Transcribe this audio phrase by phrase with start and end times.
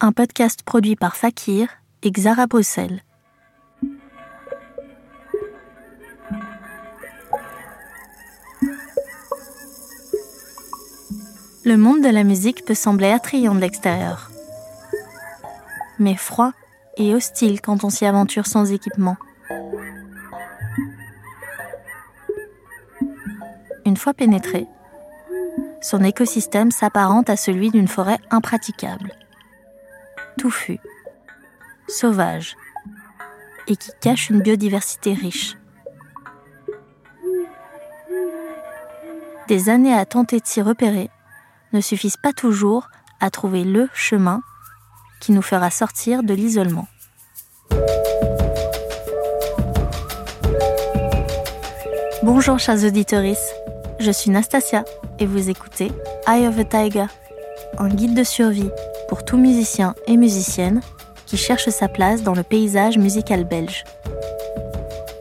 [0.00, 1.68] un podcast produit par Fakir
[2.02, 3.02] et Xara Bruxelles.
[11.64, 14.30] Le monde de la musique peut sembler attrayant de l'extérieur,
[15.98, 16.52] mais froid
[16.98, 19.16] et hostile quand on s'y aventure sans équipement.
[23.84, 24.66] Une fois pénétré,
[25.80, 29.12] son écosystème s'apparente à celui d'une forêt impraticable,
[31.88, 32.56] sauvage,
[33.68, 35.56] et qui cache une biodiversité riche.
[39.48, 41.10] Des années à tenter de s'y repérer
[41.72, 42.88] ne suffisent pas toujours
[43.20, 44.42] à trouver le chemin
[45.20, 46.88] qui nous fera sortir de l'isolement.
[52.22, 53.34] Bonjour chers auditeurs,
[54.00, 54.84] je suis Nastasia
[55.18, 55.92] et vous écoutez
[56.26, 57.06] Eye of a Tiger,
[57.78, 58.70] un guide de survie
[59.08, 60.80] pour tout musicien et musicienne
[61.26, 63.84] qui cherche sa place dans le paysage musical belge.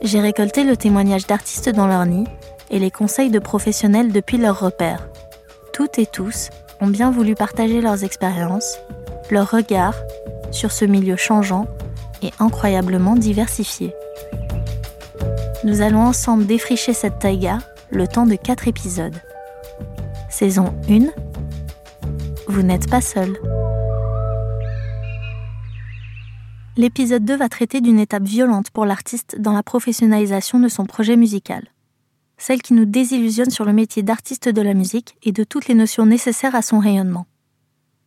[0.02, 2.26] J'ai récolté le témoignage d'artistes dans leur nid
[2.70, 5.08] et les conseils de professionnels depuis leur repère.
[5.74, 6.50] Toutes et tous
[6.82, 8.78] ont bien voulu partager leurs expériences,
[9.32, 9.96] leurs regards
[10.52, 11.68] sur ce milieu changeant
[12.22, 13.94] et incroyablement diversifié.
[15.64, 19.16] Nous allons ensemble défricher cette taïga le temps de 4 épisodes.
[20.30, 21.08] Saison 1
[22.48, 23.34] Vous n'êtes pas seul.
[26.78, 31.16] L'épisode 2 va traiter d'une étape violente pour l'artiste dans la professionnalisation de son projet
[31.16, 31.70] musical.
[32.38, 35.74] Celle qui nous désillusionne sur le métier d'artiste de la musique et de toutes les
[35.74, 37.28] notions nécessaires à son rayonnement.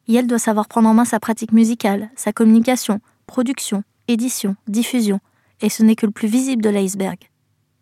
[0.07, 5.21] Yel doit savoir prendre en main sa pratique musicale, sa communication, production, édition, diffusion,
[5.63, 7.31] et ce n'est que le plus visible de l'iceberg.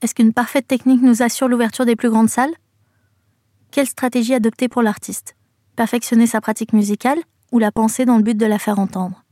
[0.02, 2.54] Est-ce qu'une parfaite technique nous assure l'ouverture des plus grandes salles?
[3.72, 5.34] Quelle stratégie adopter pour l'artiste?
[5.74, 7.18] Perfectionner sa pratique musicale
[7.50, 9.25] ou la penser dans le but de la faire entendre?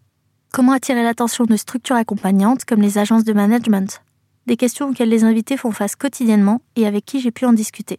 [0.54, 4.00] Comment attirer l'attention de structures accompagnantes comme les agences de management
[4.46, 7.98] Des questions auxquelles les invités font face quotidiennement et avec qui j'ai pu en discuter.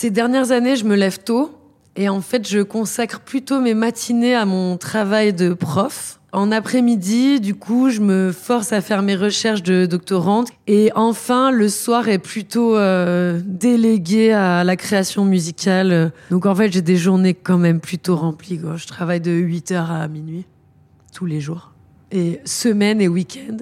[0.00, 1.50] Ces dernières années, je me lève tôt
[1.96, 6.20] et en fait, je consacre plutôt mes matinées à mon travail de prof.
[6.30, 10.50] En après-midi, du coup, je me force à faire mes recherches de doctorante.
[10.68, 16.12] Et enfin, le soir est plutôt euh, délégué à la création musicale.
[16.30, 18.60] Donc en fait, j'ai des journées quand même plutôt remplies.
[18.76, 20.46] Je travaille de 8h à minuit,
[21.12, 21.72] tous les jours.
[22.12, 23.56] Et semaine et week-end.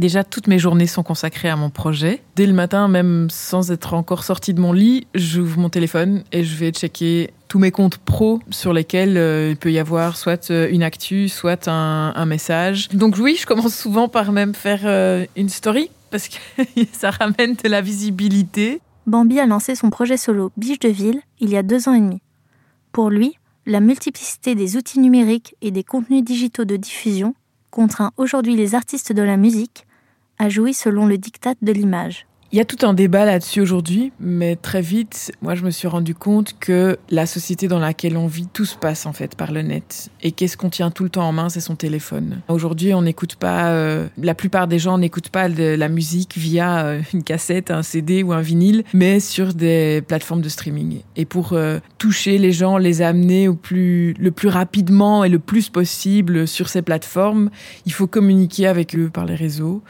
[0.00, 2.22] Déjà, toutes mes journées sont consacrées à mon projet.
[2.34, 6.42] Dès le matin, même sans être encore sortie de mon lit, j'ouvre mon téléphone et
[6.42, 10.50] je vais checker tous mes comptes pro sur lesquels euh, il peut y avoir soit
[10.50, 12.88] euh, une actu, soit un, message.
[12.94, 16.36] Donc oui, je commence souvent par même faire euh, une story parce que
[16.92, 18.80] ça ramène de la visibilité.
[19.06, 22.00] Bambi a lancé son projet solo Biche de Ville il y a deux ans et
[22.00, 22.22] demi.
[22.92, 23.34] Pour lui,
[23.66, 27.34] la multiplicité des outils numériques et des contenus digitaux de diffusion
[27.70, 29.84] contraint aujourd'hui les artistes de la musique
[30.40, 32.26] a joui selon le diktat de l'image.
[32.52, 35.86] Il y a tout un débat là-dessus aujourd'hui, mais très vite, moi je me suis
[35.86, 39.52] rendu compte que la société dans laquelle on vit, tout se passe en fait par
[39.52, 40.08] le net.
[40.20, 42.40] Et qu'est-ce qu'on tient tout le temps en main, c'est son téléphone.
[42.48, 46.86] Aujourd'hui, on n'écoute pas, euh, la plupart des gens n'écoutent pas de la musique via
[46.86, 51.02] euh, une cassette, un CD ou un vinyle, mais sur des plateformes de streaming.
[51.14, 55.38] Et pour euh, toucher les gens, les amener au plus, le plus rapidement et le
[55.38, 57.48] plus possible sur ces plateformes,
[57.86, 59.84] il faut communiquer avec eux par les réseaux.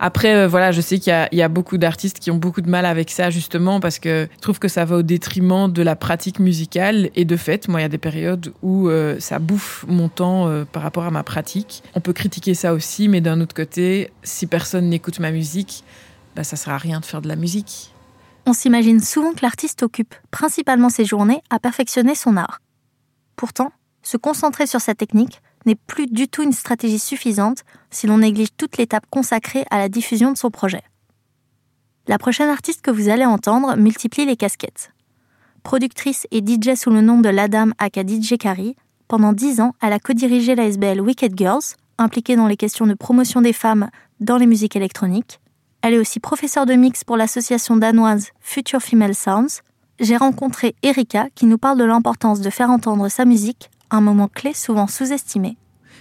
[0.00, 2.86] Après, voilà, je sais qu'il y, y a beaucoup d'artistes qui ont beaucoup de mal
[2.86, 6.38] avec ça justement parce que je trouve que ça va au détriment de la pratique
[6.38, 10.08] musicale et de fait, moi il y a des périodes où euh, ça bouffe mon
[10.08, 11.82] temps euh, par rapport à ma pratique.
[11.94, 15.84] On peut critiquer ça aussi, mais d'un autre côté, si personne n'écoute ma musique,
[16.36, 17.92] bah, ça sert à rien de faire de la musique.
[18.46, 22.60] On s'imagine souvent que l'artiste occupe principalement ses journées à perfectionner son art.
[23.36, 23.72] Pourtant,
[24.02, 28.56] se concentrer sur sa technique n'est plus du tout une stratégie suffisante si l'on néglige
[28.56, 30.82] toute l'étape consacrée à la diffusion de son projet.
[32.08, 34.92] La prochaine artiste que vous allez entendre multiplie les casquettes.
[35.62, 38.76] Productrice et DJ sous le nom de Ladam aka DJ Kari,
[39.08, 42.94] pendant dix ans, elle a co-dirigé la SBL Wicked Girls, impliquée dans les questions de
[42.94, 43.90] promotion des femmes
[44.20, 45.38] dans les musiques électroniques,
[45.82, 49.60] Elle est aussi professeure de mix pour l'association danoise Future Female Sounds.
[50.00, 54.28] J'ai rencontré Erika qui nous parle de l'importance de faire entendre sa musique, un moment
[54.28, 55.58] clé souvent sous-estimé.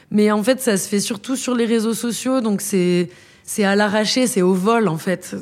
[0.10, 3.10] Mais en fait, ça se fait surtout sur les réseaux sociaux, donc c'est
[3.48, 5.36] c'est à l'arraché, c'est au vol en fait.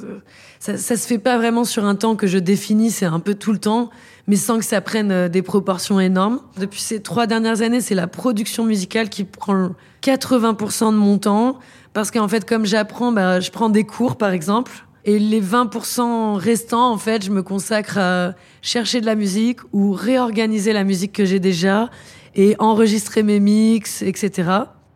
[0.59, 3.33] Ça, ça se fait pas vraiment sur un temps que je définis, c'est un peu
[3.33, 3.89] tout le temps,
[4.27, 6.39] mais sans que ça prenne euh, des proportions énormes.
[6.59, 9.71] Depuis ces trois dernières années, c'est la production musicale qui prend
[10.03, 11.57] 80% de mon temps,
[11.93, 14.71] parce qu'en fait, comme j'apprends, bah, je prends des cours par exemple,
[15.03, 19.93] et les 20% restants, en fait, je me consacre à chercher de la musique ou
[19.93, 21.89] réorganiser la musique que j'ai déjà
[22.35, 24.43] et enregistrer mes mix, etc.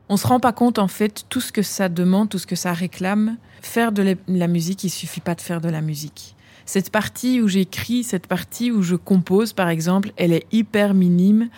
[0.10, 2.56] On se rend pas compte en fait tout ce que ça demande, tout ce que
[2.56, 3.38] ça réclame.
[3.62, 6.36] Faire de la musique, il suffit pas de faire de la musique.
[6.66, 11.50] Cette partie où j'écris, cette partie où je compose, par exemple, elle est hyper minime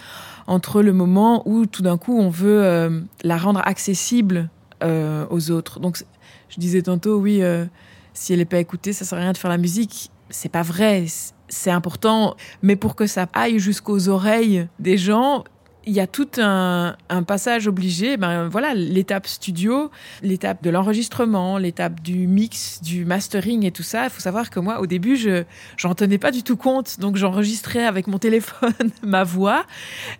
[0.48, 4.50] entre le moment où tout d'un coup on veut euh, la rendre accessible
[4.84, 5.80] euh, aux autres.
[5.80, 6.02] Donc,
[6.50, 7.66] je disais tantôt, oui, euh,
[8.14, 10.12] si elle n'est pas écoutée, ça sert à rien de faire la musique.
[10.30, 11.06] C'est pas vrai.
[11.50, 15.44] C'est important, mais pour que ça aille jusqu'aux oreilles des gens,
[15.86, 16.96] il y a tout un,
[17.28, 18.18] passage obligé.
[18.18, 19.92] Ben voilà, l'étape studio,
[20.22, 24.06] l'étape de l'enregistrement, l'étape du mix, du mastering et tout ça.
[24.06, 25.44] Il faut savoir que moi, au début, je
[25.78, 28.74] j'en tenais pas du tout compte, donc j'enregistrais avec mon téléphone
[29.04, 29.66] ma voix,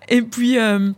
[0.10, 0.58] et puis.
[0.58, 0.92] Euh,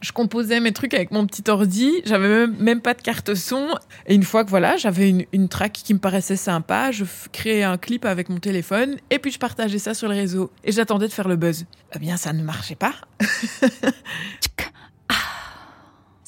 [0.00, 3.68] je composais mes trucs avec mon petit ordi, j'avais même, pas de carte son.
[4.06, 7.62] Et une fois que voilà, j'avais une, une track qui me paraissait sympa, je créais
[7.62, 10.50] un clip avec mon téléphone et puis je partageais ça sur le réseau.
[10.64, 11.66] Et j'attendais de faire le buzz.
[11.94, 12.94] Eh bien, ça ne marchait pas.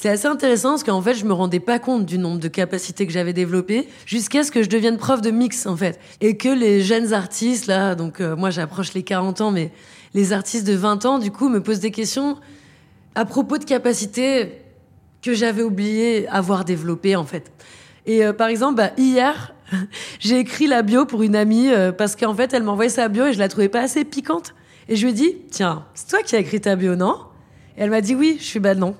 [0.02, 3.06] C'est assez intéressant parce qu'en fait, je me rendais pas compte du nombre de capacités
[3.06, 6.00] que j'avais développées jusqu'à ce que je devienne prof de mix, en fait.
[6.20, 9.70] Et que les jeunes artistes, là, donc euh, moi j'approche les 40 ans, mais
[10.12, 12.36] les artistes de 20 ans, du coup, me posent des questions
[13.14, 14.62] à propos de capacités
[15.22, 17.52] que j'avais oublié avoir développées en fait.
[18.06, 19.54] Et euh, par exemple, bah, hier,
[20.18, 23.26] j'ai écrit la bio pour une amie euh, parce qu'en fait, elle m'envoyait sa bio
[23.26, 24.54] et je la trouvais pas assez piquante.
[24.88, 27.16] Et je lui ai dit, tiens, c'est toi qui as écrit ta bio, non?
[27.76, 28.36] Et elle m'a dit oui.
[28.40, 28.96] Je suis bah non,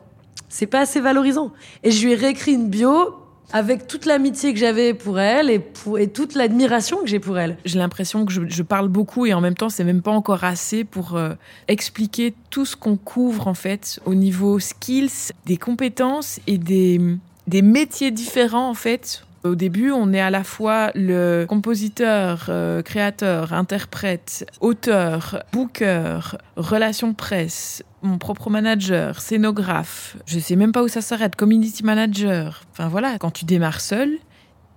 [0.49, 1.53] c'est pas assez valorisant.
[1.83, 3.17] Et je lui ai réécrit une bio
[3.53, 5.63] avec toute l'amitié que j'avais pour elle et,
[6.09, 7.57] toute l'admiration que j'ai pour elle.
[7.65, 10.85] J'ai l'impression que je, parle beaucoup et en même temps, c'est même pas encore assez
[10.85, 11.35] pour euh,
[11.69, 18.11] expliquer tout ce qu'on couvre en fait au niveau skills, des compétences et des métiers
[18.11, 24.47] différents en fait au début, on est à la fois le compositeur, euh, créateur, interprète,
[24.61, 26.21] auteur, booker,
[26.57, 30.17] relation presse, mon propre manager, scénographe.
[30.27, 32.63] Je sais même pas où ça s'arrête, community manager.
[32.71, 34.19] Enfin voilà, quand tu démarres seul,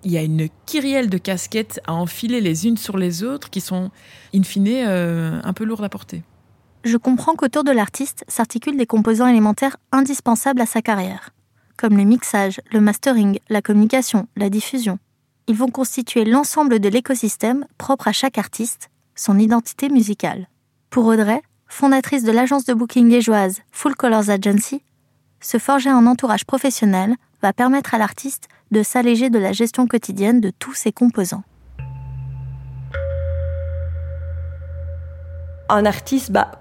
[0.03, 3.61] il y a une kyrielle de casquettes à enfiler les unes sur les autres qui
[3.61, 3.91] sont,
[4.33, 6.23] in fine, euh, un peu lourdes à porter.
[6.83, 11.34] Je comprends qu'autour de l'artiste s'articulent des composants élémentaires indispensables à sa carrière
[11.77, 14.99] comme le mixage, le mastering, la communication, la diffusion.
[15.47, 20.47] Ils vont constituer l'ensemble de l'écosystème propre à chaque artiste, son identité musicale.
[20.89, 24.81] Pour Audrey, fondatrice de l'agence de booking liégeoise Full Colors Agency,
[25.39, 30.41] se forger un entourage professionnel va permettre à l'artiste de s'alléger de la gestion quotidienne
[30.41, 31.43] de tous ses composants.
[35.69, 36.51] Un artiste, bah,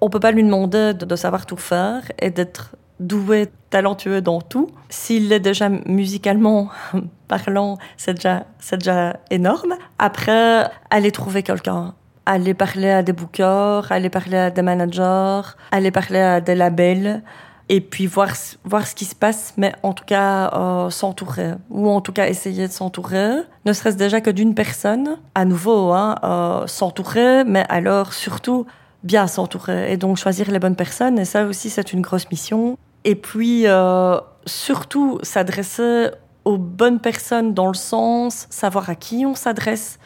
[0.00, 4.70] on peut pas lui demander de savoir tout faire et d'être doué, talentueux dans tout.
[4.88, 6.68] S'il est déjà musicalement
[7.28, 9.74] parlant, c'est déjà, c'est déjà énorme.
[9.98, 11.94] Après, aller trouver quelqu'un.
[12.26, 17.22] Aller parler à des bookers, aller parler à des managers, aller parler à des labels
[17.70, 18.32] et puis voir,
[18.64, 22.26] voir ce qui se passe, mais en tout cas euh, s'entourer, ou en tout cas
[22.26, 27.64] essayer de s'entourer, ne serait-ce déjà que d'une personne, à nouveau, hein, euh, s'entourer, mais
[27.68, 28.66] alors surtout
[29.04, 32.76] bien s'entourer, et donc choisir les bonnes personnes, et ça aussi c'est une grosse mission.
[33.04, 36.08] Et puis, euh, surtout, s'adresser
[36.44, 39.98] aux bonnes personnes dans le sens savoir à qui on s'adresse.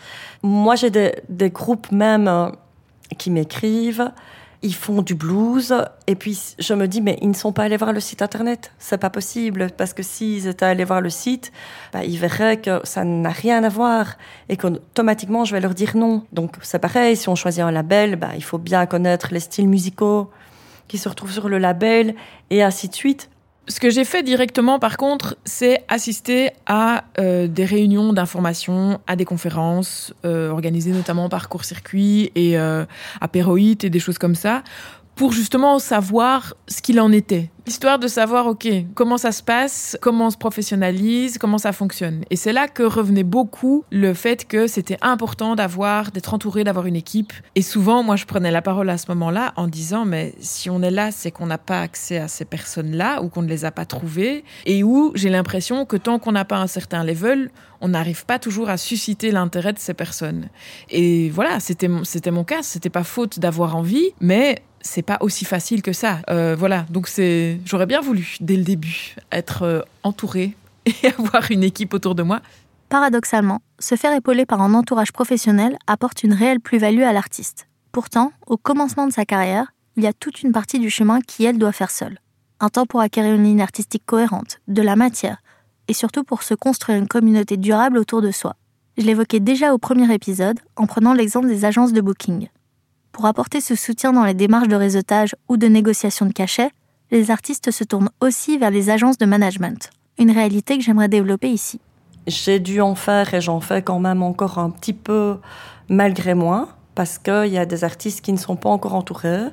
[0.42, 2.50] Moi, j'ai des, groupes même euh,
[3.18, 4.10] qui m'écrivent,
[4.62, 5.74] ils font du blues,
[6.06, 8.72] et puis je me dis, mais ils ne sont pas allés voir le site internet.
[8.78, 11.52] C'est pas possible, parce que s'ils étaient allés voir le site,
[11.92, 14.16] bah, ils verraient que ça n'a rien à voir,
[14.48, 16.24] et qu'automatiquement, je vais leur dire non.
[16.32, 19.68] Donc, c'est pareil, si on choisit un label, bah, il faut bien connaître les styles
[19.68, 20.30] musicaux,
[20.88, 22.14] qui se retrouvent sur le label
[22.50, 23.30] et ainsi de suite.
[23.66, 29.16] Ce que j'ai fait directement, par contre, c'est assister à euh, des réunions d'information, à
[29.16, 32.84] des conférences euh, organisées notamment par Court Circuit et euh,
[33.22, 34.62] à Péroït et des choses comme ça,
[35.16, 37.50] pour justement savoir ce qu'il en était.
[37.66, 42.22] Histoire de savoir, OK, comment ça se passe, comment on se professionnalise, comment ça fonctionne.
[42.28, 46.84] Et c'est là que revenait beaucoup le fait que c'était important d'avoir, d'être entouré, d'avoir
[46.84, 47.32] une équipe.
[47.54, 50.82] Et souvent, moi, je prenais la parole à ce moment-là en disant, mais si on
[50.82, 53.70] est là, c'est qu'on n'a pas accès à ces personnes-là ou qu'on ne les a
[53.70, 54.44] pas trouvées.
[54.66, 58.38] Et où j'ai l'impression que tant qu'on n'a pas un certain level, on n'arrive pas
[58.38, 60.48] toujours à susciter l'intérêt de ces personnes.
[60.90, 62.62] Et voilà, c'était, mon cas.
[62.62, 66.20] C'était pas faute d'avoir envie, mais c'est pas aussi facile que ça.
[66.30, 70.54] Euh, voilà, donc c'est, j'aurais bien voulu dès le début être euh, entourée
[70.86, 72.40] et avoir une équipe autour de moi.
[72.90, 77.66] Paradoxalement, se faire épauler par un entourage professionnel apporte une réelle plus-value à l'artiste.
[77.90, 81.44] Pourtant, au commencement de sa carrière, il y a toute une partie du chemin qui
[81.44, 82.18] elle doit faire seule.
[82.60, 85.38] Un temps pour acquérir une ligne artistique cohérente, de la matière,
[85.88, 88.54] et surtout pour se construire une communauté durable autour de soi.
[88.96, 92.48] Je l'évoquais déjà au premier épisode en prenant l'exemple des agences de booking.
[93.14, 96.70] Pour apporter ce soutien dans les démarches de réseautage ou de négociation de cachets,
[97.12, 101.48] les artistes se tournent aussi vers les agences de management, une réalité que j'aimerais développer
[101.48, 101.80] ici.
[102.26, 105.36] J'ai dû en faire et j'en fais quand même encore un petit peu
[105.88, 109.46] malgré moi, parce qu'il y a des artistes qui ne sont pas encore entourés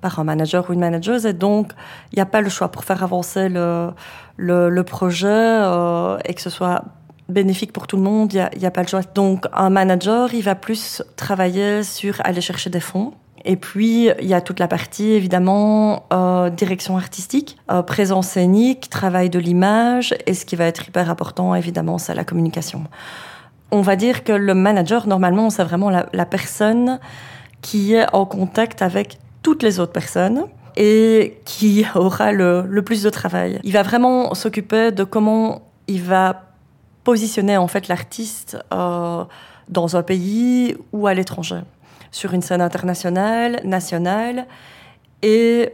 [0.00, 1.72] par un manager ou une manageuse, et donc
[2.12, 6.48] il n'y a pas le choix pour faire avancer le, projet euh, et que ce
[6.48, 6.84] soit
[7.30, 9.02] bénéfique pour tout le monde, il n'y a, pas le choix.
[9.14, 13.12] Donc un manager, il va plus travailler sur aller chercher des fonds.
[13.44, 18.90] Et puis, il y a toute la partie, évidemment, euh, direction artistique, euh, présence scénique,
[18.90, 22.84] travail de l'image, et ce qui va être hyper important, évidemment, c'est la communication.
[23.70, 27.00] On va dire que le manager, normalement, c'est vraiment la, personne
[27.62, 30.44] qui est en contact avec toutes les autres personnes
[30.76, 33.58] et qui aura le plus de travail.
[33.62, 36.49] Il va vraiment s'occuper de comment il va
[37.04, 39.24] positionner en fait l'artiste euh,
[39.68, 41.60] dans un pays ou à l'étranger,
[42.10, 44.46] sur une scène internationale, nationale,
[45.22, 45.72] et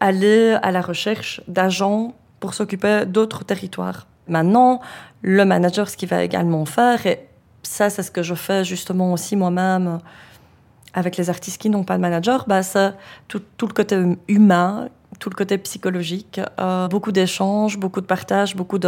[0.00, 4.06] aller à la recherche d'agents pour s'occuper d'autres territoires.
[4.28, 4.80] Maintenant,
[5.22, 7.26] le manager, ce qu'il va également faire, et
[7.62, 9.98] ça c'est ce que je fais justement aussi moi-même
[10.94, 12.92] avec les artistes qui n'ont pas de manager, bah, c'est
[13.28, 18.78] tout, le côté humain tout le côté psychologique, euh, beaucoup d'échanges, beaucoup de partage, beaucoup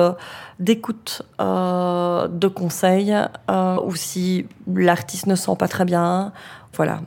[0.59, 3.15] d'écoute, euh, de conseils,
[3.51, 6.33] euh, ou si l'artiste ne sent pas très bien,
[6.75, 7.01] voilà.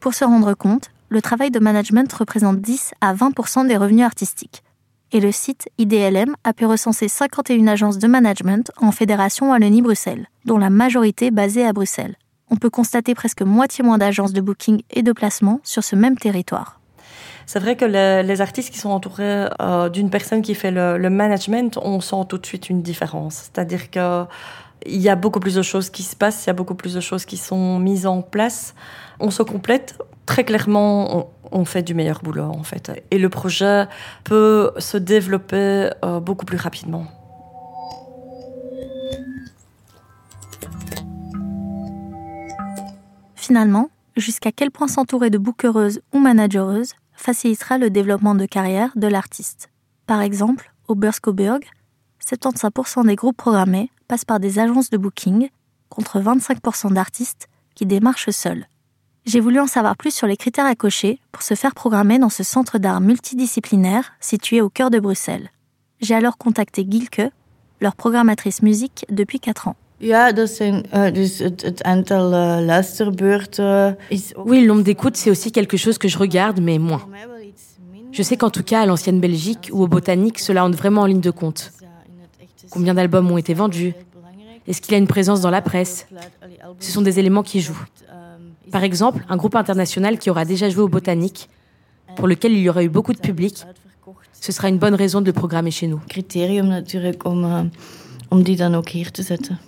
[0.00, 4.62] Pour se rendre compte, le travail de management représente 10 à 20% des revenus artistiques.
[5.12, 10.58] Et le site IDLM a pu recenser 51 agences de management en Fédération Wallonie-Bruxelles, dont
[10.58, 12.16] la majorité basée à Bruxelles.
[12.50, 16.16] On peut constater presque moitié moins d'agences de booking et de placement sur ce même
[16.16, 16.75] territoire.
[17.46, 21.78] C'est vrai que les, artistes qui sont entourés euh, d'une personne qui fait le, management,
[21.80, 23.34] on sent tout de suite une différence.
[23.34, 24.24] C'est-à-dire que
[24.84, 26.94] il y a beaucoup plus de choses qui se passent, il y a beaucoup plus
[26.94, 28.74] de choses qui sont mises en place.
[29.20, 29.96] On se complète.
[30.26, 32.90] Très clairement, on, fait du meilleur boulot, en fait.
[33.12, 33.86] Et le projet
[34.24, 37.06] peut se développer euh, beaucoup plus rapidement.
[43.36, 49.06] Finalement, jusqu'à quel point s'entourer de bookereuses ou managereuses facilitera le développement de carrière de
[49.06, 49.70] l'artiste.
[50.06, 51.60] Par exemple, au Burskoburg,
[52.24, 55.48] 75% des groupes programmés passent par des agences de booking,
[55.88, 58.66] contre 25% d'artistes qui démarchent seuls.
[59.24, 62.28] J'ai voulu en savoir plus sur les critères à cocher pour se faire programmer dans
[62.28, 65.50] ce centre d'art multidisciplinaire situé au cœur de Bruxelles.
[66.00, 67.22] J'ai alors contacté Gilke,
[67.80, 69.76] leur programmatrice musique depuis 4 ans.
[74.44, 77.08] Oui, le nombre d'écoutes, c'est aussi quelque chose que je regarde, mais moins.
[78.12, 81.06] Je sais qu'en tout cas, à l'ancienne Belgique ou au Botanique, cela entre vraiment en
[81.06, 81.72] ligne de compte.
[82.70, 83.94] Combien d'albums ont été vendus?
[84.66, 86.06] Est-ce qu'il y a une présence dans la presse?
[86.78, 87.84] Ce sont des éléments qui jouent.
[88.70, 91.48] Par exemple, un groupe international qui aura déjà joué au Botanique,
[92.16, 93.64] pour lequel il y aura eu beaucoup de public,
[94.32, 96.00] ce sera une bonne raison de le programmer chez nous.
[96.08, 97.60] Critérium natuurlijk om, uh,
[98.28, 99.58] om die dan ook hier te zetten.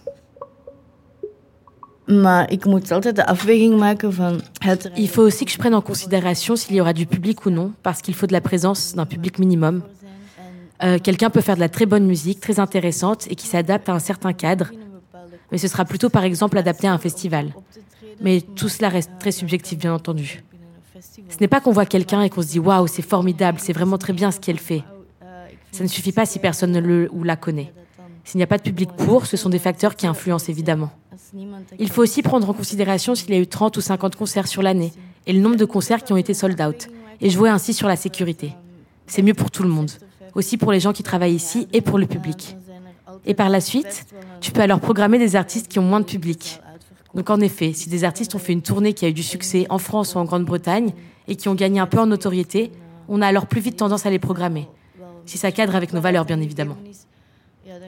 [4.96, 7.72] Il faut aussi que je prenne en considération s'il y aura du public ou non,
[7.82, 9.82] parce qu'il faut de la présence d'un public minimum.
[10.82, 13.92] Euh, quelqu'un peut faire de la très bonne musique, très intéressante et qui s'adapte à
[13.92, 14.70] un certain cadre,
[15.50, 17.52] mais ce sera plutôt par exemple adapté à un festival.
[18.20, 20.42] Mais tout cela reste très subjectif, bien entendu.
[21.28, 23.98] Ce n'est pas qu'on voit quelqu'un et qu'on se dit waouh, c'est formidable, c'est vraiment
[23.98, 24.82] très bien ce qu'elle fait.
[25.72, 27.72] Ça ne suffit pas si personne ne le ou la connaît.
[28.24, 30.90] S'il n'y a pas de public pour, ce sont des facteurs qui influencent évidemment.
[31.78, 34.62] Il faut aussi prendre en considération s'il y a eu 30 ou 50 concerts sur
[34.62, 34.92] l'année
[35.26, 36.88] et le nombre de concerts qui ont été sold out
[37.20, 38.54] et jouer ainsi sur la sécurité.
[39.06, 39.90] C'est mieux pour tout le monde,
[40.34, 42.56] aussi pour les gens qui travaillent ici et pour le public.
[43.26, 44.06] Et par la suite,
[44.40, 46.60] tu peux alors programmer des artistes qui ont moins de public.
[47.14, 49.66] Donc en effet, si des artistes ont fait une tournée qui a eu du succès
[49.70, 50.92] en France ou en Grande-Bretagne
[51.26, 52.70] et qui ont gagné un peu en notoriété,
[53.08, 54.68] on a alors plus vite tendance à les programmer.
[55.26, 56.76] Si ça cadre avec nos valeurs, bien évidemment.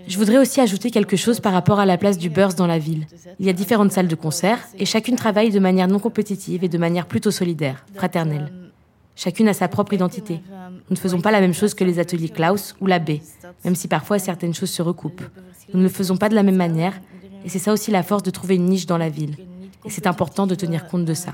[0.06, 2.78] Je voudrais aussi ajouter quelque chose par rapport à la place du Burst dans la
[2.78, 3.06] ville.
[3.38, 6.68] Il y a différentes salles de concert et chacune travaille de manière non compétitive et
[6.68, 8.52] de manière plutôt solidaire, fraternelle.
[9.16, 10.40] Chacune a sa propre identité.
[10.88, 13.18] Nous ne faisons pas la même chose que les ateliers Klaus ou la B,
[13.64, 15.22] même si parfois certaines choses se recoupent.
[15.72, 17.00] Nous ne le faisons pas de la même manière
[17.44, 19.36] et c'est ça aussi la force de trouver une niche dans la ville.
[19.84, 21.32] Et c'est important de tenir compte de ça.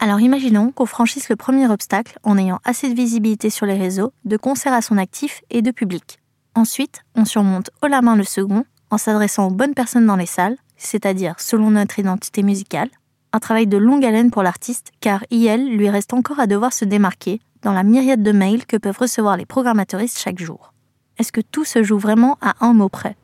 [0.00, 4.12] Alors imaginons qu'on franchisse le premier obstacle en ayant assez de visibilité sur les réseaux,
[4.24, 6.20] de concerts à son actif et de public.
[6.54, 10.26] Ensuite, on surmonte haut la main le second en s'adressant aux bonnes personnes dans les
[10.26, 12.90] salles, c'est-à-dire selon notre identité musicale.
[13.32, 16.84] Un travail de longue haleine pour l'artiste, car IL lui reste encore à devoir se
[16.84, 20.72] démarquer dans la myriade de mails que peuvent recevoir les programmateuristes chaque jour.
[21.18, 23.16] Est-ce que tout se joue vraiment à un mot près?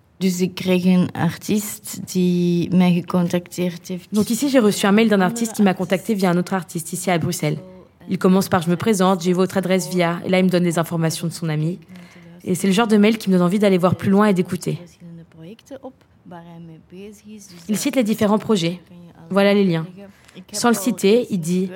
[4.13, 6.93] Donc ici, j'ai reçu un mail d'un artiste qui m'a contacté via un autre artiste
[6.93, 7.59] ici à Bruxelles.
[8.09, 10.63] Il commence par je me présente, j'ai votre adresse via, et là il me donne
[10.63, 11.79] des informations de son ami.
[12.45, 14.35] Et c'est le genre de mail qui me donne envie d'aller voir plus loin et
[14.35, 14.79] d'écouter.
[17.69, 18.81] Il cite les différents projets.
[19.31, 19.87] Voilà les liens.
[20.53, 21.71] Sans le citer, il dit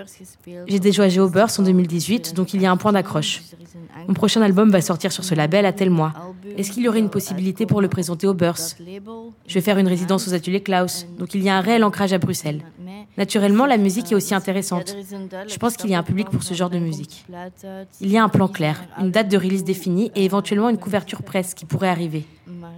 [0.67, 3.43] J'ai déjà joué au Burst en 2018, donc il y a un point d'accroche.
[4.07, 6.13] Mon prochain album va sortir sur ce label à tel mois.
[6.57, 8.79] Est-ce qu'il y aurait une possibilité pour le présenter au Burst
[9.47, 12.13] Je vais faire une résidence aux ateliers Klaus, donc il y a un réel ancrage
[12.13, 12.63] à Bruxelles.
[13.17, 14.97] Naturellement, la musique est aussi intéressante.
[15.49, 17.27] Je pense qu'il y a un public pour ce genre de musique.
[18.01, 21.23] Il y a un plan clair, une date de release définie et éventuellement une couverture
[21.23, 22.25] presse qui pourrait arriver.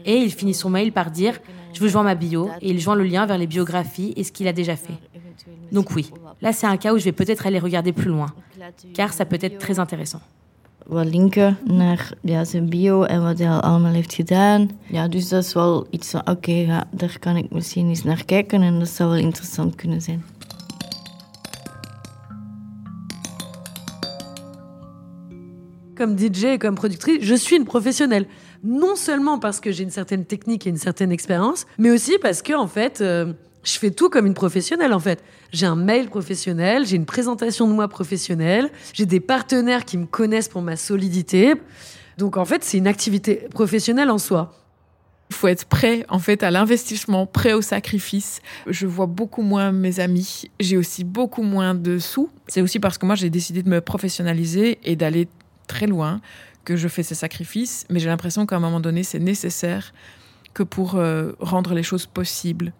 [0.07, 1.41] Et il finit son mail par dire
[1.73, 4.33] Je vous joins ma bio et il joint le lien vers les biographies et ce
[4.33, 4.99] qu'il a déjà fait.
[5.73, 6.11] Donc oui,
[6.41, 8.27] là c'est un cas où je vais peut-être aller regarder plus loin,
[8.95, 10.21] car ça peut être très intéressant.
[10.91, 14.71] wat linken naar ja, zijn bio en wat hij al allemaal heeft gedaan.
[14.87, 18.25] Ja, dus dat is wel iets van, oké, ja, daar kan ik misschien eens naar
[18.25, 20.25] kijken en dat zou wel interessant kunnen zijn.
[25.95, 28.27] Comme DJ et comme productrice, je suis une professionnelle.
[28.63, 32.43] Non seulement parce que j'ai une certaine technique et une certaine expérience, mais aussi parce
[32.43, 35.23] que, en fait, euh, je fais tout comme une professionnelle en fait.
[35.53, 40.07] J'ai un mail professionnel, j'ai une présentation de moi professionnelle, j'ai des partenaires qui me
[40.07, 41.55] connaissent pour ma solidité.
[42.19, 44.55] Donc en fait, c'est une activité professionnelle en soi.
[45.31, 48.41] Il faut être prêt en fait à l'investissement, prêt au sacrifice.
[48.67, 52.31] Je vois beaucoup moins mes amis, j'ai aussi beaucoup moins de sous.
[52.49, 55.29] C'est aussi parce que moi j'ai décidé de me professionnaliser et d'aller
[55.69, 56.21] très loin
[56.65, 59.93] que je fais ces sacrifices, mais j'ai l'impression qu'à un moment donné c'est nécessaire
[60.55, 62.73] que pour euh, rendre les choses possibles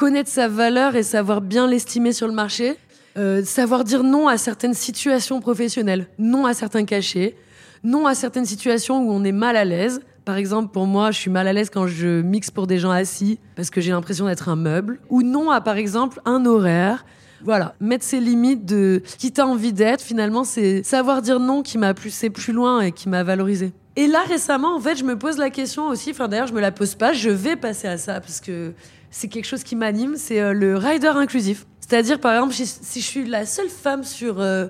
[0.00, 2.78] connaître sa valeur et savoir bien l'estimer sur le marché,
[3.18, 7.36] euh, savoir dire non à certaines situations professionnelles, non à certains cachets,
[7.84, 10.00] non à certaines situations où on est mal à l'aise.
[10.24, 12.90] Par exemple, pour moi, je suis mal à l'aise quand je mixe pour des gens
[12.90, 15.00] assis parce que j'ai l'impression d'être un meuble.
[15.10, 17.04] Ou non à, par exemple, un horaire.
[17.44, 21.78] Voilà, mettre ses limites de qui t'as envie d'être, finalement, c'est savoir dire non qui
[21.78, 23.72] m'a poussé plus loin et qui m'a valorisé.
[23.96, 26.60] Et là, récemment, en fait, je me pose la question aussi, enfin d'ailleurs, je me
[26.60, 28.72] la pose pas, je vais passer à ça parce que
[29.10, 31.66] c'est quelque chose qui m'anime, c'est euh, le rider inclusif.
[31.80, 34.68] C'est-à-dire, par exemple, si, je suis la seule femme sur 20 euh,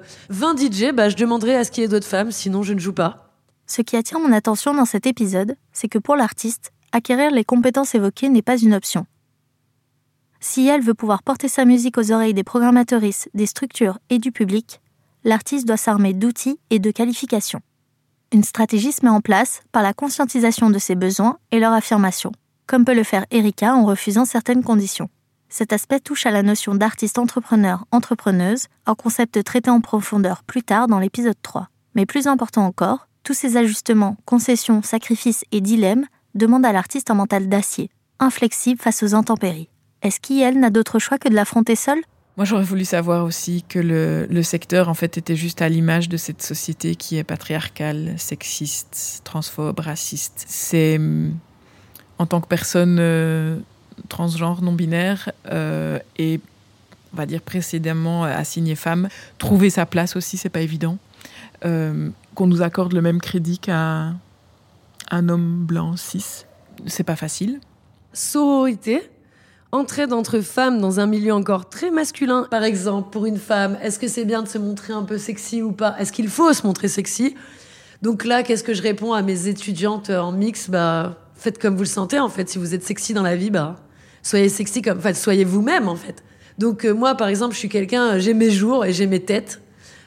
[0.57, 2.95] DJ, bah, je demanderai à ce qu'il y ait d'autres femmes, sinon je ne joue
[2.95, 3.31] pas.
[3.67, 7.95] Ce qui attire mon attention dans cet épisode, c'est que pour l'artiste, acquérir les compétences
[7.95, 9.07] évoquées n'est pas une option.
[10.41, 14.33] Si elle veut pouvoir porter sa musique aux oreilles des programmatrices, des structures et du
[14.33, 14.81] public,
[15.23, 17.61] l'artiste doit s'armer d'outils et de qualifications.
[18.33, 22.33] Une stratégie se met en place par la conscientisation de ses besoins et leur affirmation
[22.71, 25.09] comme peut le faire Erika en refusant certaines conditions.
[25.49, 30.63] Cet aspect touche à la notion d'artiste entrepreneur, entrepreneuse, un concept traité en profondeur plus
[30.63, 31.67] tard dans l'épisode 3.
[31.97, 37.15] Mais plus important encore, tous ces ajustements, concessions, sacrifices et dilemmes demandent à l'artiste un
[37.15, 39.70] mental d'acier, inflexible face aux intempéries.
[40.03, 42.01] Est-ce qu'elle n'a d'autre choix que de l'affronter seule?
[42.37, 46.09] Moi, j'aurais voulu savoir aussi que le, le, secteur, en fait, était juste à l'image
[46.09, 50.45] de cette société qui est patriarcale, sexiste, transphobe, raciste.
[50.49, 50.99] C'est
[52.21, 53.59] en tant que personne euh,
[54.11, 56.39] transgenre, non-binaire euh, et
[57.15, 59.09] on va dire précédemment assignée femme,
[59.39, 60.99] trouver sa place aussi, c'est pas évident.
[61.65, 64.13] Euh, qu'on nous accorde le même crédit qu'à
[65.11, 66.45] un homme blanc cis,
[66.87, 67.59] c'est pas facile.
[68.13, 69.11] Sororité,
[69.73, 72.47] entraide entre femmes dans un milieu encore très masculin.
[72.51, 75.63] Par exemple, pour une femme, est-ce que c'est bien de se montrer un peu sexy
[75.63, 75.95] ou pas?
[75.99, 77.35] Est-ce qu'il faut se montrer sexy?
[78.03, 80.71] Donc là, qu'est-ce que je réponds à mes étudiantes en mix?
[80.71, 82.49] Bah, faites comme vous le sentez en fait.
[82.49, 83.77] Si vous êtes sexy dans la vie, bah
[84.23, 86.23] soyez sexy comme, enfin soyez vous-même en fait.
[86.59, 89.61] Donc euh, moi par exemple, je suis quelqu'un, j'ai mes jours et j'ai mes têtes.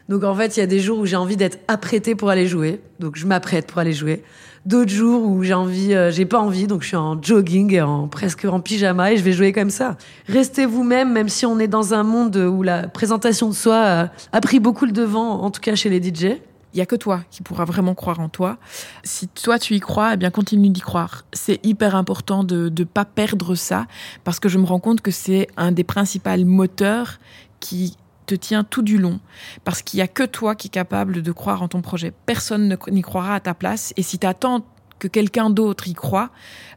[0.09, 2.47] Donc en fait, il y a des jours où j'ai envie d'être apprêtée pour aller
[2.47, 2.81] jouer.
[2.99, 4.23] Donc je m'apprête pour aller jouer.
[4.65, 8.07] D'autres jours où j'ai envie, euh, j'ai pas envie, donc je suis en jogging en
[8.07, 9.97] presque en pyjama et je vais jouer comme ça.
[10.27, 14.41] Restez vous-même, même si on est dans un monde où la présentation de soi a,
[14.41, 16.39] pris beaucoup le devant, en tout cas chez les DJ.
[16.75, 18.57] Il y a que toi qui pourra vraiment croire en toi.
[19.03, 21.23] Si toi tu y crois, eh bien continue d'y croire.
[21.31, 23.85] C'est hyper important de ne pas perdre ça
[24.23, 27.19] parce que je me rends compte que c'est un des principaux moteurs
[27.59, 29.19] qui te tient tout du long
[29.63, 32.13] parce qu'il y a que toi qui es capable de croire en ton projet.
[32.25, 34.65] Personne n'y croira à ta place et si tu attends
[34.99, 36.29] que quelqu'un d'autre y croit,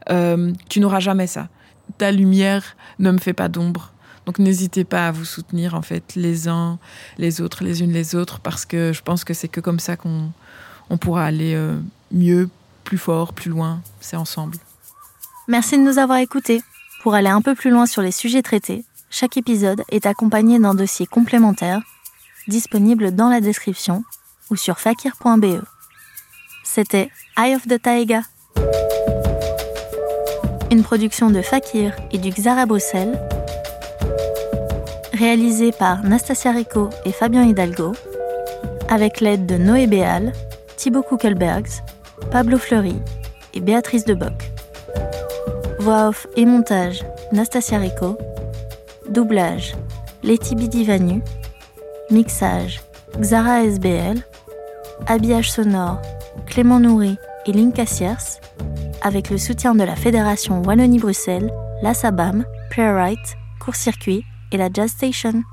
[0.09, 1.47] euh, tu n'auras jamais ça.
[1.97, 3.93] Ta lumière ne me fait pas d'ombre.
[4.25, 6.79] Donc n'hésitez pas à vous soutenir en fait les uns
[7.17, 9.95] les autres, les unes les autres, parce que je pense que c'est que comme ça
[9.95, 10.31] qu'on
[10.89, 11.79] on pourra aller euh,
[12.11, 12.49] mieux,
[12.83, 13.81] plus fort, plus loin.
[14.01, 14.57] C'est ensemble.
[15.47, 16.61] Merci de nous avoir écoutés.
[17.03, 20.75] Pour aller un peu plus loin sur les sujets traités, chaque épisode est accompagné d'un
[20.75, 21.81] dossier complémentaire
[22.47, 24.03] disponible dans la description
[24.49, 25.61] ou sur fakir.be.
[26.63, 28.21] C'était Eye of the Taiga.
[30.71, 33.17] Une production de Fakir et du Xara Bruxelles
[35.13, 37.93] réalisé par Nastasia Rico et Fabien Hidalgo,
[38.87, 40.31] avec l'aide de Noé Béal,
[40.75, 41.81] Thibaut Kuckelbergs,
[42.31, 42.95] Pablo Fleury
[43.53, 44.51] et Béatrice Deboc.
[45.79, 48.17] Voix off et montage Nastasia Rico.
[49.09, 49.75] Doublage
[50.23, 51.21] Letty Bidivanu.
[52.11, 52.81] Mixage
[53.19, 54.21] Xara SBL.
[55.07, 56.01] Habillage sonore
[56.45, 58.39] Clément Nourri et Linka Sierce,
[59.01, 65.43] avec le soutien de la Fédération Wallonie-Bruxelles, la SABAM, Playwright, Court-Circuit et la Jazz Station.